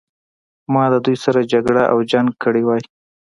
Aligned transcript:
ما 0.73 0.83
د 0.93 0.95
دوی 1.05 1.15
سره 1.25 1.39
جګړه 1.51 1.83
او 1.91 1.97
جنګ 2.11 2.27
کړی 2.43 2.63
وای. 2.65 2.83